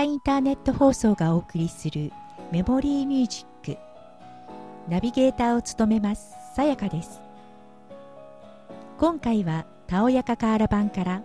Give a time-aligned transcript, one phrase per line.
[0.00, 2.12] インターネット放送がお送りする
[2.50, 3.78] メモリーミュージック。
[4.88, 7.20] ナビゲーターを務めますさやかです。
[8.98, 11.22] 今回はたおやかカーラ版から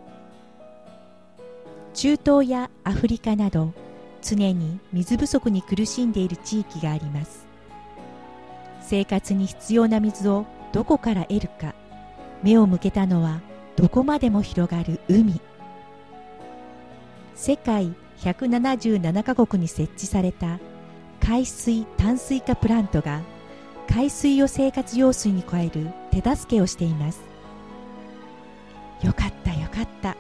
[1.94, 3.74] 中東やアフリカなど
[4.22, 7.48] 常に水不足に苦しんでいる地域があります。
[8.82, 11.74] 生活に必要な水をどこから得るか
[12.44, 13.40] 目を向けたのは
[13.78, 15.40] どこまでも広がる海。
[17.34, 20.60] 世界177カ国に設置された
[21.20, 23.22] 海水淡水化プラントが
[23.90, 27.22] 海水を生活用水に加える手助けをしています。
[29.04, 30.18] よかったよかった。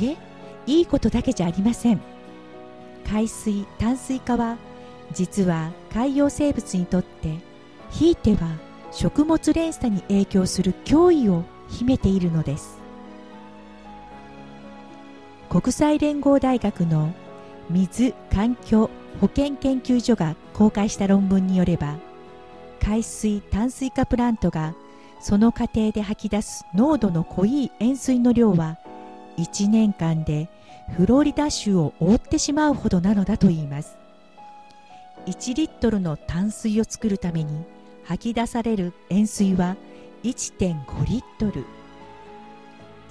[0.00, 0.16] いえ
[0.66, 2.00] いいことだけじゃありません。
[3.06, 4.56] 海水淡水化は
[5.12, 7.36] 実は海洋生物にとって
[7.90, 8.56] ひいては
[8.90, 12.81] 食物連鎖に影響する脅威を秘めているのです。
[15.52, 17.12] 国際連合大学の
[17.68, 18.88] 水環境
[19.20, 21.98] 保健研究所が公開した論文によれば
[22.80, 24.74] 海水淡水化プラントが
[25.20, 28.78] その過程で吐き出す濃度の濃い塩水の量は
[29.36, 30.48] 1年間で
[30.96, 33.98] フロリダ州を覆ってしまうほどなのだといいます。
[35.26, 37.64] 1リットルの淡水を作るために
[38.04, 39.76] 吐き出される塩水は
[40.24, 41.66] 1.5リットル。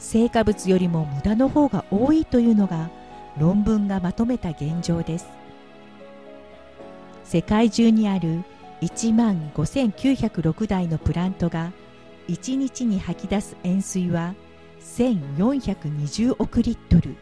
[0.01, 2.89] 成果物よりも無駄の方が多いというのが
[3.37, 5.27] 論文がまとめた現状です。
[7.23, 8.43] 世界中にある
[8.81, 11.71] 1万5906台のプラントが
[12.27, 14.33] 1日に吐き出す塩水は
[14.81, 17.15] 1420億リットル。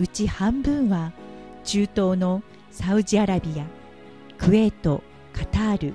[0.00, 1.12] うち半分は
[1.62, 3.64] 中東のサウジアラビア
[4.38, 5.02] クウェート
[5.32, 5.94] カタール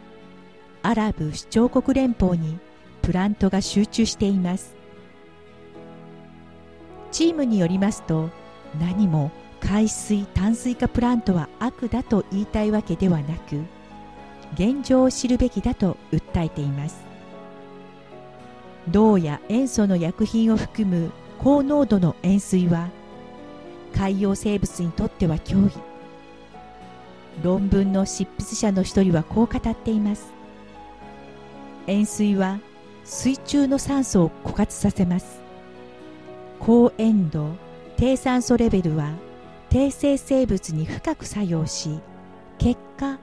[0.84, 2.60] アラブ首長国連邦に
[3.02, 4.81] プラントが集中しています。
[7.12, 8.30] チームによりますと
[8.80, 13.62] 何も海水淡水化プラントは悪だと言いたいわけではなく
[14.54, 17.04] 現状を知るべきだと訴えています。
[18.90, 22.90] 銅や塩素の薬品を含む高濃度の塩水は
[23.96, 25.72] 海洋生物にとっては脅威。
[27.44, 30.34] 論文の執筆者の一人はこう語っています。
[31.88, 32.60] 塩水は
[33.06, 35.41] 水中の酸素を枯渇させます。
[36.64, 37.56] 高塩度
[37.98, 39.16] 低酸素レベルは
[39.70, 42.00] 低生生物に深く作用し
[42.60, 43.18] 結果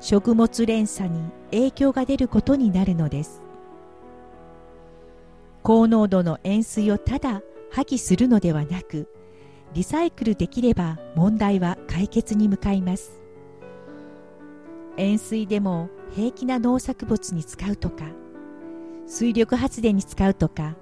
[0.00, 3.42] 食物連鎖に影響が出ることになるのです。
[5.62, 9.06] 高濃度の塩水をただ破棄するのではなく
[9.74, 13.20] リサイクルできれば問題は解決に向かいます。
[14.96, 18.06] 塩水でも平気な農作物に使うとか
[19.06, 20.74] 水力発電に使うとか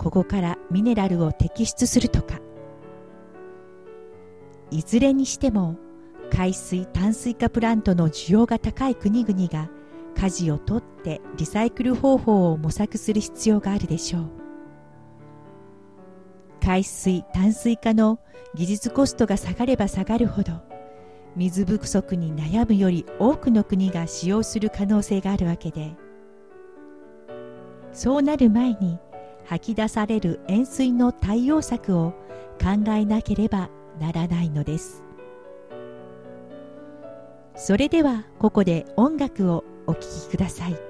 [0.00, 2.40] ここからミネラルを摘出するとか。
[4.70, 5.76] いずれにしても
[6.30, 9.68] 海水淡水化プラントの需要が高い国々が
[10.14, 14.30] 舵を取ってリサイクル方法を模索する必要があるでしょう。
[16.62, 18.20] 海水淡水化の
[18.54, 20.52] 技術コストが下がれば下がるほど
[21.36, 25.94] 水不足に悩むより多くの国が使用する可能性があるわけで
[27.92, 28.98] そうなる前に
[29.50, 32.12] 吐き出される塩水の対応策を
[32.62, 33.68] 考えなければ
[33.98, 35.02] ならないのです。
[37.56, 40.89] それではここで音楽をお聴きください。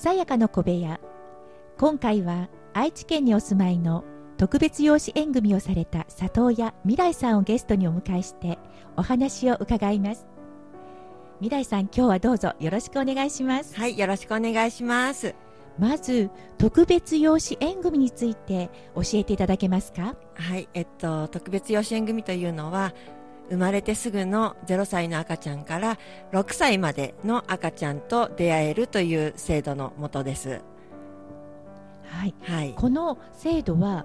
[0.00, 0.98] さやかの小部屋。
[1.76, 4.02] 今回は愛知県にお住まいの
[4.38, 8.58] 特別養子縁組をされた里親未来さんをゲストにお迎えして
[8.96, 10.26] お話を伺います。
[11.40, 13.76] 未来さん今日はどうぞよろしくお願いします。
[13.76, 15.34] はいよろしくお願いします。
[15.78, 20.16] まず特別養子縁組について教えていただけますか？
[20.32, 22.94] はいえっと特別養子縁組というのは
[23.50, 25.98] 生まれてすぐの0歳の赤ちゃんから
[26.32, 30.60] 6歳までの赤ちゃんと出会えるという制度のもとです。
[32.04, 34.04] はい、はい、この制度は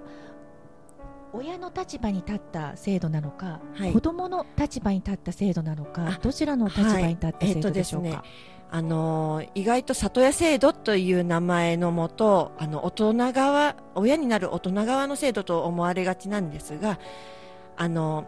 [1.32, 8.16] 親の立場に立った制度なのか、はい、子供の立場に立った制度なのかどちらの立場に立った制度でしょうか、はい。
[8.16, 8.28] えーね、
[8.70, 16.98] あの意外と里親制度という名前のもとあの大人側親になる大人側の制度と思われがちなんですが
[17.76, 18.26] あの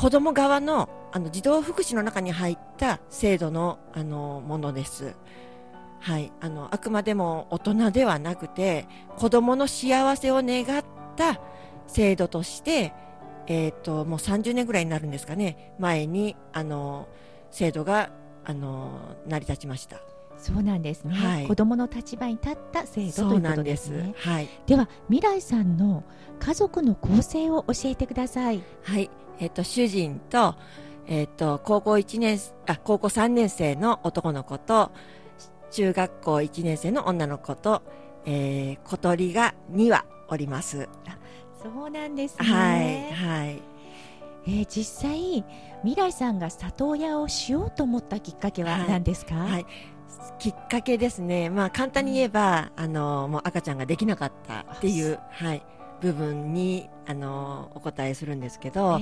[0.00, 5.14] 子供側のあの児童福祉の中に入った制度のあのものです。
[5.98, 8.86] はい、あのあくまでも大人ではなくて
[9.18, 10.84] 子供の幸せを願っ
[11.16, 11.38] た
[11.86, 12.94] 制度として、
[13.46, 15.74] えーと、もう30年ぐらいになるんですかね。
[15.78, 17.06] 前にあの
[17.50, 18.08] 制度が
[18.46, 19.98] あの成り立ちました。
[20.38, 24.14] そうなんですね、はい、子供の立場に立った制度ということですね。
[24.16, 26.04] はい、では未来さんの
[26.38, 28.62] 家族の構成を教えてください。
[28.82, 29.10] はい
[29.40, 30.54] えっ、と、主人と、
[31.06, 34.92] えっ、と、高校1年、あ、高校3年生の男の子と、
[35.70, 37.82] 中学校1年生の女の子と、
[38.26, 40.88] えー、小鳥が2羽おります。
[41.62, 42.46] そうなんですね。
[42.46, 43.62] はい、はい。
[44.46, 45.44] えー、実際、
[45.82, 49.66] 未来さんが里親をしようと思ったきっかけは何ですか、はい、はい、
[50.38, 51.50] きっかけですね。
[51.50, 55.62] まあ、簡単に言えば、あの、もう赤ちゃんができなかったっていう、はい。
[56.00, 59.00] 部分にあのお答えするんですけど、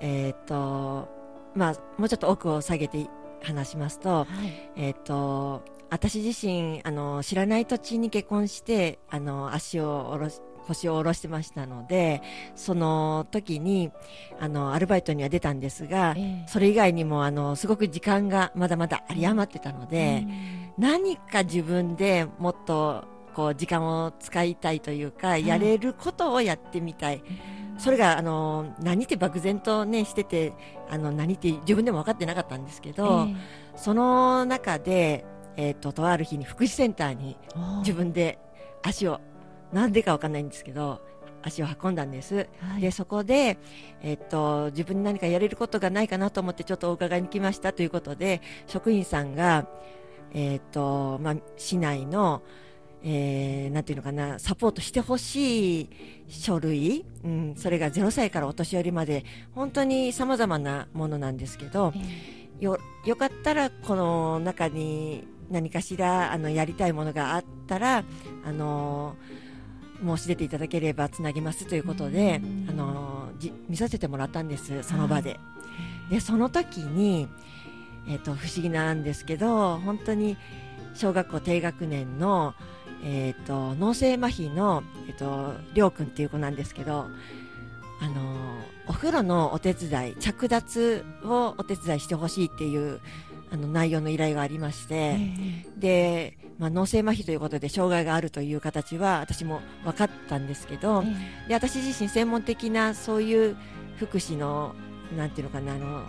[0.00, 1.08] えっ、ー、と
[1.54, 3.06] まあもうちょっと奥を下げて
[3.42, 12.22] 話しますと、はい、えっ、と私自身あの知らない土地に結婚してあの足を下ろし腰を下ろしてましたので
[12.56, 13.92] その時に
[14.40, 20.26] あのアルバイトには出たんですが、えー、それ以外にもあのすごく時間がまだまだ有り余ってたので、
[20.76, 23.04] 何か自分でもっと
[23.36, 27.22] こう時間を使いたいというか、やれることをやってみたい。
[27.76, 30.54] それがあの何って漠然とねしてて
[30.88, 33.28] あの何って自分でも分かってなかったんですけど、
[33.76, 37.36] その中でえっ、ー、ととある日に福祉センターに
[37.80, 38.38] 自分で
[38.82, 39.20] 足を
[39.70, 41.02] なんでか分かんないんですけど
[41.42, 43.58] 足を運んだんです、はい、でそこで、
[44.02, 49.68] えっと、自分に何かやれることがないかなと思ってちょっとお伺いに来ましたということで職員さんが、
[50.32, 52.42] えっとまあ、市内の
[53.02, 55.90] えー、なんていうのかな、サポートしてほしい
[56.28, 68.04] 書類、うん、それが0歳からお年寄りまで、本当に様々なものなんですけど、えー、よ、よかったら、この中に何かしら、あの、やりたいものがあったら、
[68.44, 69.16] あの
[70.04, 75.38] 申し出ていただければつなぎますということで、あのじ見させてもらったんです、その場で。
[76.10, 77.28] で、その時に、
[78.08, 80.36] えっ、ー、と、不思議なんですけど、本当に
[80.94, 82.54] 小学校低学年の、
[83.04, 87.08] えーと、脳性麻痺の、えーと、りょうくんっていう子なんですけど、
[88.00, 93.00] あのお風呂のお手伝い着脱をお手伝いしてほしいっていう
[93.50, 103.56] あの内容の依頼がありまして、えー、で、まあ、脳性麻痺ということで障害があるという形は私も分かったんですけど、えー、で私自身専門的なそういう
[103.98, 104.74] 福祉の
[105.16, 106.02] なんていうのかなあの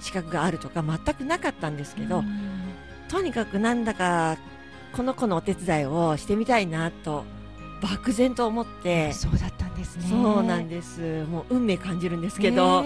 [0.00, 2.24] 資格があるとか全くなかったんですけど、
[3.08, 4.36] とにかくなんだか
[4.92, 7.24] この子のお手伝いをしてみたいなと
[7.80, 9.12] 漠然と思って。
[9.12, 10.06] そうだったんですね。
[10.08, 11.24] そうなんです。
[11.24, 12.84] もう運命感じるんですけど、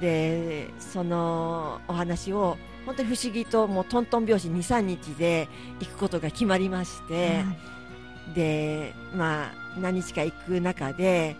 [0.00, 5.48] でそのお話を本当に不思議ともうトントン拍子23日で
[5.80, 7.42] 行くことが決まりまして、は
[8.32, 11.36] い、でまあ何日か行く中で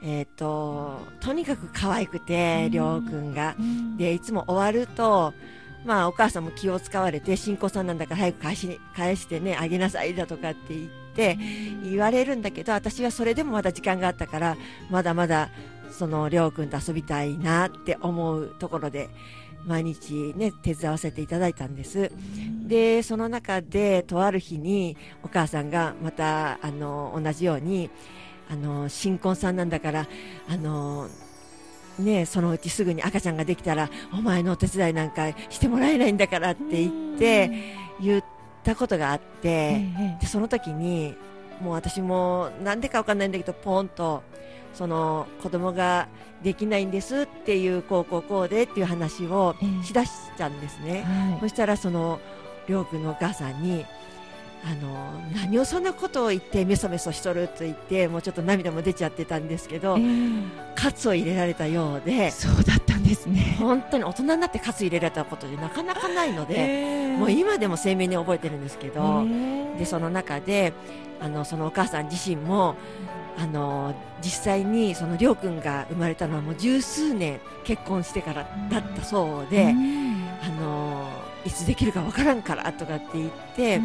[0.00, 3.34] えーと、とにかく可愛くて、りょうくん。
[3.34, 3.56] が、
[3.96, 5.34] でいつも終わると
[5.84, 11.38] まあ、お母さんも気を使われて、新婚さんなんだから早く返し返してね、あげなさいだとかって言って、
[11.84, 14.56] 言われるんだけど、私はそれでもまだ時間があったから、
[14.90, 15.50] まだまだ、
[15.90, 19.08] その、りょうくんと遊びたいなって思うところで、
[19.66, 22.10] 毎日ね、手伝わせていただいたんです。
[22.66, 27.90] で、その中で、とある日に、お母さんがまた、あの、同じように、
[28.50, 30.08] あの、新婚さんなんだから、
[30.48, 31.08] あの、
[31.98, 37.50] ね、そのうちすぐに赤ちゃんができたらお前のお手伝いなんかしてもらえないんだからって言って
[38.00, 38.24] 言っ
[38.62, 39.84] たことがあって、
[40.20, 41.16] でその時に
[41.60, 44.22] もう私もなんでかわかんないんだけどポンと
[44.74, 46.08] その子供が
[46.42, 52.20] できないんですっていうこうこうこうでっていう話をしだしちゃうんですね、はい、そしたらその
[52.68, 53.84] りょうくんのお母さんに
[54.70, 60.44] あの何をそんなことを言ってメソメソしとると言ってもうちょっと涙も出ちゃってたんですけど、えー、
[60.74, 63.56] カツを入れられたようでそうだったんですね。
[63.58, 70.74] 本当に大人になってカツ入れられたことでなかなかないので、えー、もう今でも鮮明に覚えてるんですけど、えー、でその中で
[71.20, 72.76] あのそのお母さん自身も
[73.38, 79.74] あの実際にそのりょうくんが生まれたのはもう十数年結婚してからだったそうで、
[80.42, 81.07] あの
[81.48, 83.80] いつできるかわからんからとかって言って、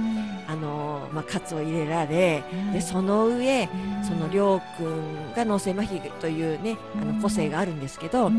[0.48, 2.43] あのまあ、カツを入れられ、
[2.74, 3.70] でその上、
[4.05, 8.29] そのりょうくんが脳性麻痺というねあの個性があるんですけど、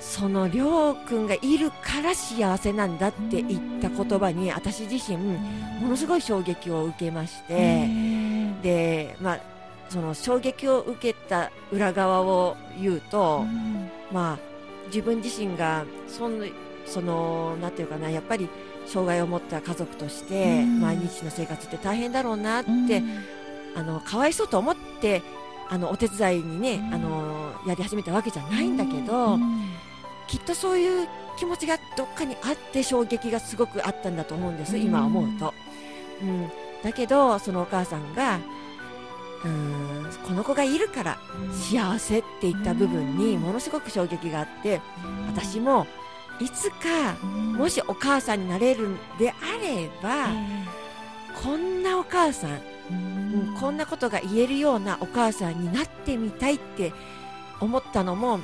[0.00, 7.86] そのりょうくんがいるから幸せなんだって言った言葉に私自身ものすごい衝撃を受けまして、
[8.62, 9.40] でまあ
[9.90, 13.44] その衝撃を受けた裏側を言うと、
[14.10, 14.38] まあ
[14.86, 16.46] 自分自身がその
[16.90, 18.48] そのなんていうかなやっぱり
[18.86, 23.02] 障害を持った家族として毎日の生活って大変だろうなって、
[23.76, 25.22] あのかわいそうと思って
[25.68, 29.38] あのお手伝いにね、あのやり始めたわけじゃないんだけど、
[30.26, 35.54] きっとそういう気持ちがどっかにあって衝撃がすごくあったんだと思うんです、今思うと。
[36.22, 36.50] うん、
[36.82, 38.40] だけどそのお母さんが
[39.44, 41.18] うんこの子がいるから
[41.52, 44.82] 幸せっていった部分にものすごく衝撃があって
[45.28, 45.86] 私も
[46.40, 50.28] いつかもしお母さんになれるんであれば
[51.42, 56.92] こんなお母さん、うん、こんなことが言えるようなお母さんになってみたいって
[57.60, 58.40] 思ったのも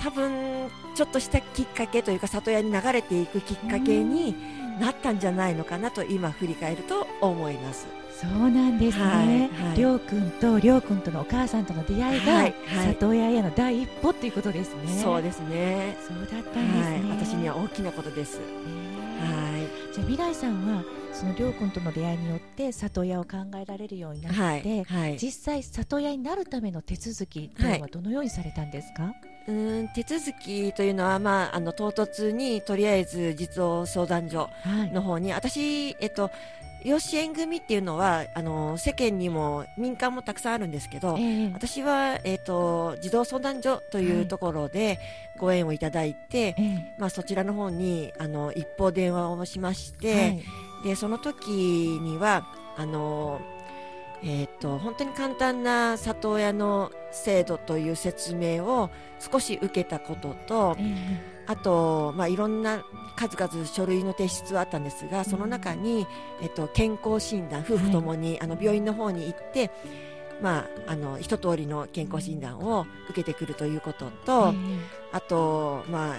[0.00, 4.34] 多分ちょっとしたきっかけというか里親に流れていくきっかけに
[4.80, 7.99] なったんじゃないのかなと今振り返ると思います。
[8.20, 15.00] そうなんですね、はいりょうくんとりょうくんとのお母さんとの出会いが、はいはい、里親への第一歩ということですね。
[15.02, 15.96] そうですね。
[16.06, 17.02] そうだったんですね。
[17.10, 18.38] 私には大きなことです。
[18.38, 19.94] はい。
[19.94, 29.14] じゃあ未来さんはそのりょうくんとの出会いによって里親を考えられるようになって、はいはい、実際里親になるための手続きというのはどのようにされたんですか？
[29.48, 34.50] うん手続きというのは、まあ、あの唐突にとりあえず実応相談所
[34.92, 36.30] の方に、私、えっと、
[36.82, 44.98] 養子縁組っていうのはあの世間にも民間もたくさんあるんですけど、えー、私は、えーと、児童相談所というところで
[45.38, 50.42] ご縁をいただいて、はい、まあ、そちらの方にあの一方電話をしまして、はい、
[50.84, 52.46] でその時には
[52.76, 53.40] あの
[54.22, 62.84] えーと、本当に簡単な里親の制度という説明を少し受けたことと、えー、あと、まあ、いろんな
[63.16, 66.06] 数々書類の提出はあったんですがその中に、
[66.40, 69.72] えっと、健康診断夫婦ともに、はい、あの病院の方に行って、
[70.40, 74.78] まあ、あの一通りの健康診断を受けてくるということと、えー、
[75.10, 76.16] あと、まあ、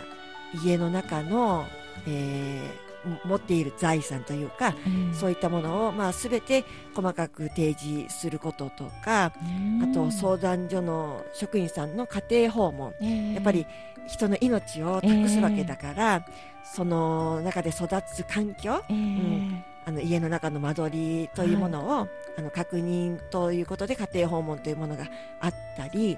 [0.66, 1.66] 家の中の、
[2.08, 2.91] えー
[3.26, 13.66] 持っている財産というか、うん、そういったものを、まあ、全て細かく提示することとか、うん、あと相談所の職員さんの家庭訪問、えー、やっぱり
[14.08, 16.24] 人の命を託すわけだから、えー、
[16.64, 25.06] その中で育つ環境、えー、うん、あの家の中の間取りというものを、はい、あの確認ということで家庭訪問というものが
[25.40, 26.18] あったり、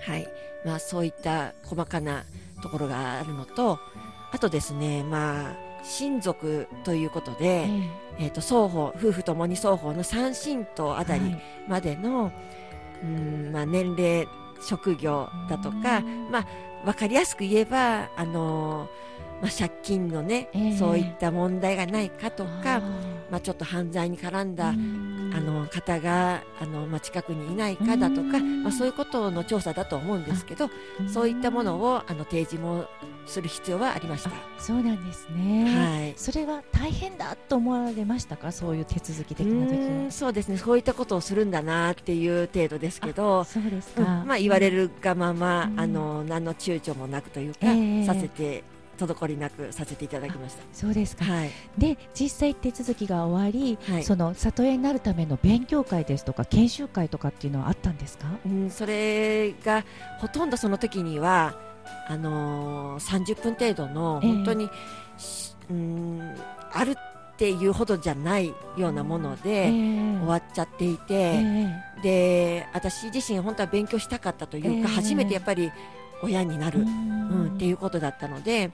[0.00, 0.28] はい。
[0.64, 2.24] まあ、そういった細かな
[2.62, 3.78] ところがあるのと
[4.32, 7.68] あとですね、まあ親族ということで、
[8.18, 11.36] えー、と双方夫婦ともに双方の3親等あたり
[11.68, 12.32] までの、はい、
[13.04, 14.26] うんまあ、年齢
[14.62, 16.46] 職業だとか、まあ、
[16.84, 18.88] 分かりやすく言えば、あの
[19.42, 22.80] まあ、借金のね、えー、そういった問題がないかとか、
[23.28, 24.72] まあ、ちょっと犯罪に絡んだあ
[25.40, 30.70] の方があの、まあ、近くにいないかだとか、まあ、そういうことの調査だと思うんですけど
[31.12, 32.86] そういったものをあの提示も
[33.26, 34.30] する必要はありました。
[34.58, 38.52] そうなんですね、はい、それは大変だと思われましたか？
[38.52, 40.10] そういう手続き的な時は。
[40.10, 40.56] そうですね。
[40.56, 48.64] そういったことをするんだなっていう程度ですけどそうですか、うん、まあ、言われるがまま、あの何の躊躇もなくというか、えー、させて
[48.98, 59.84] 滞りなくさせていただきましたそうですか、はい、で実際手続きが終わり、はい、その里親になるための勉強会ですとか研修会とかっていうのはあったんですか、うん、それが
[60.18, 61.54] ほとんどその時には
[62.08, 66.34] あのー、30分程度の本当に、えー、うん
[66.72, 75.72] あるっていうほどじゃないようなもので、終わっちゃっていて、えー、で私自身本当は勉強したかったというか、えー、初めてやっぱり
[76.22, 78.70] 親になる、うん、っていうことだったので、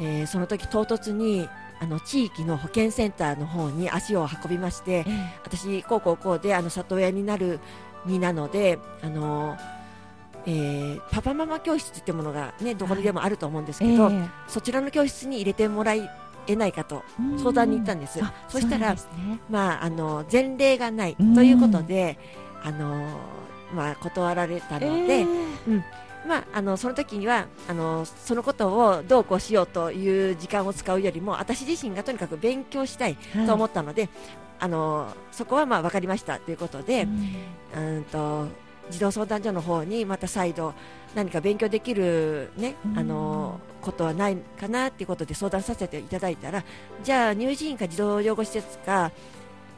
[0.00, 1.48] えー、その時唐突に
[1.80, 5.04] あの地域の保健センターの方に足を運びまして、
[5.44, 7.60] 私こうこうこうであの里親になる
[8.06, 9.56] 身なのであの
[10.46, 14.14] えー、パパママ教室ってものが、ね、どこにでもあると思うんですけど、はい。
[14.14, 16.08] えー、そちらの教室に入れてもらい
[16.46, 17.02] 得ないかと
[17.38, 18.20] 相談に行ったんです。
[18.48, 19.00] そしたら、ね、
[19.48, 22.18] まあ、あの前例がないということで、
[22.62, 23.06] あの
[23.74, 25.26] まあ、断られたので、えー、
[25.68, 25.84] うん
[26.26, 33.16] まあ、あのその時にはあのそのことをどうこうしようという時間を使うよりも私自身がとにかく勉強したい
[33.46, 34.10] と思ったので、はい、
[34.60, 37.06] あのそこはまあ分かりましたということで、
[37.74, 38.46] うん、うんと
[38.90, 40.74] 児童相談所の方にまた再度
[41.14, 46.64] 何か勉強できる、ね、あのことはないかなということで相談させていただいたら
[47.02, 49.12] じゃあ乳児院か児童養護施設か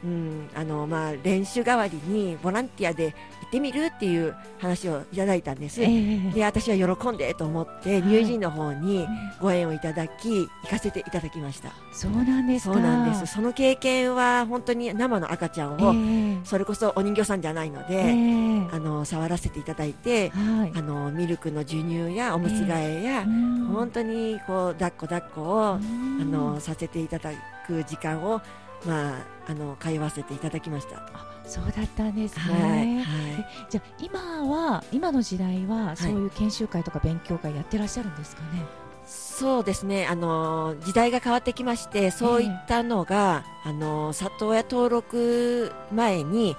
[0.03, 9.07] うんあのまあ、練習代わりにボランティアで行ってみるっていう話をいただいたんです、えー、で私は喜んでと思って乳児の方に
[9.41, 11.71] ご縁をいただき、行かせていただきました。
[11.93, 13.33] そうなんですそうなんです。
[13.33, 27.31] その経験は本当に生の赤ちゃんを、えー、それこそお人形さんじゃないので、えー、あの触らせていただいて、はい、あのミルクの授乳やおむつ替えや、本当にこう抱っこ抱っこをあのさせていただ
[27.65, 28.41] く時間を
[28.85, 31.01] まあ、あの通わせていただきました。
[31.45, 32.53] そうだったんですね。
[32.53, 32.61] はい
[32.97, 38.65] はい、じゃあ今は今の時代はそういう研修会とか勉強会やってらっしゃるんですかね？
[39.05, 40.05] そうですね。
[40.07, 46.57] あの時代が変わってきまして、そういったのが、えー、あの里親登録前に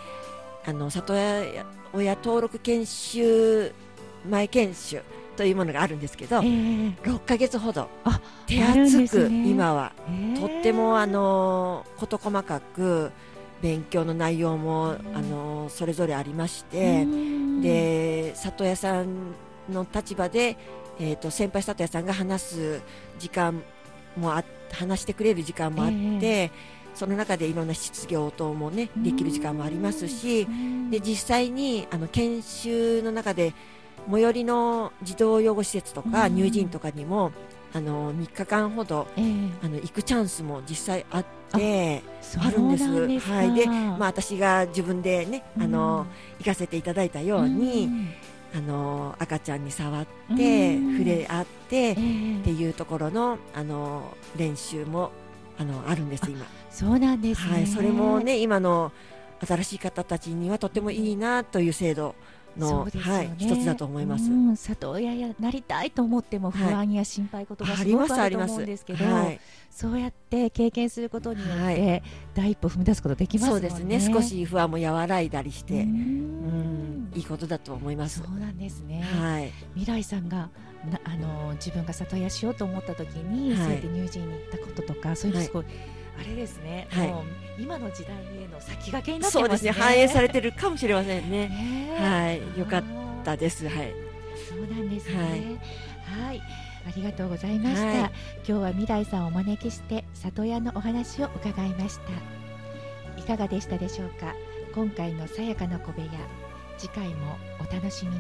[0.65, 3.75] あの里親登録研修
[4.29, 5.03] 前研修
[5.39, 7.89] というものがあるんですけど、えー、6か月ほど
[8.49, 13.13] 手厚く、ね、今は、えー、とってもあの事細かく
[13.63, 17.05] 勉強の内容も、あのそれぞれありまして、
[17.61, 19.35] で里屋さん
[19.69, 20.57] の立場で、
[21.01, 22.81] えーと、先輩里屋さんが話す
[23.19, 23.63] 時間
[24.17, 25.95] もあ話してくれる時間もあって。
[25.95, 26.51] えー
[26.99, 30.49] その中でいろんな質疑応答もねできる時間もありますし、
[30.91, 33.55] で実際にあの研修の中で
[34.11, 37.33] 最寄りの児童養護施設とか乳児院とかにも、
[37.73, 42.03] あの3日間ほど、えー、あの行くチャンスも実際あって
[42.39, 43.31] あるんです。
[43.31, 43.55] はい。
[43.55, 46.07] でまあ私が自分でねあの、
[46.39, 47.89] 行かせていただいたように。
[48.55, 55.11] あの赤ちゃんに触って、触れ合って、っていうところのあの練習も
[55.59, 56.47] あのあるんです今。
[56.71, 58.91] そうなんです、ね、はい、それもね今の
[59.47, 62.15] 新しい方たちにはとてもいいなという制度
[62.59, 69.41] の、ね、はい、一つだと思います、うん、里親やなりたいと思っても不安や心配事がすごくあると思うんですけど、はい、
[69.71, 72.03] そうやって経験することによって、
[72.35, 74.01] 第一歩踏み出すことできます、ね、そうですね。
[74.01, 77.13] 少し不安も和らいだりしてうん。
[77.15, 78.21] いいことだと思います。
[78.21, 80.51] そうなんですね、はい、未来さんが
[80.91, 85.65] なあの自分が里親しようと思った時に、そうやって乳児院に行ったこととかそういうのすごい、
[86.19, 89.43] あれですね、はい、今の時代への先駆けになってますね。
[89.43, 91.97] そうですね、反映されてるかもしれませんね。
[91.99, 92.85] はい、よかっ
[93.25, 93.69] たです。
[93.69, 93.93] はい。
[94.49, 95.17] そうなんですね。
[95.17, 95.25] は
[96.25, 96.43] い、はい。
[96.87, 98.11] ありがとうございました、はい、今
[98.45, 103.21] 日は未来さんをお招きして里親のお話を伺いました。
[103.21, 104.35] いかがでしたでしょうか？
[104.75, 106.09] 今回のさやかな小部屋。
[106.79, 108.19] 次回もお楽しみに